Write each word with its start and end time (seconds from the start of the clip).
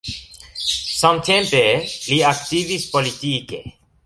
Samtempe, 1.01 1.61
li 2.07 2.19
aktivis 2.31 2.89
politike. 2.97 3.63